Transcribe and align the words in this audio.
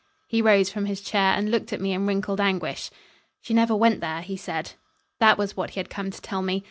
He 0.25 0.41
rose 0.41 0.71
from 0.71 0.87
his 0.87 0.99
chair 0.99 1.35
and 1.37 1.51
looked 1.51 1.71
at 1.71 1.79
me 1.79 1.93
in 1.93 2.07
wrinkled 2.07 2.41
anguish. 2.41 2.89
"She 3.39 3.53
never 3.53 3.75
went 3.75 3.99
there," 4.01 4.21
he 4.23 4.35
said. 4.35 4.71
That 5.19 5.37
was 5.37 5.55
what 5.55 5.69
he 5.69 5.79
had 5.79 5.91
come 5.91 6.09
to 6.09 6.19
tell 6.21 6.41
me. 6.41 6.59